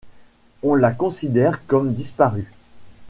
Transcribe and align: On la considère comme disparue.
On 0.63 0.73
la 0.73 0.89
considère 0.93 1.63
comme 1.67 1.93
disparue. 1.93 2.51